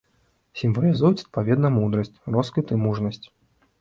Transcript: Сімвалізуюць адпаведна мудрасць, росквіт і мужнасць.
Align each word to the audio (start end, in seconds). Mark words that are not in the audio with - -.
Сімвалізуюць 0.61 1.21
адпаведна 1.25 1.73
мудрасць, 1.77 2.13
росквіт 2.37 2.67
і 2.77 2.81
мужнасць. 2.89 3.23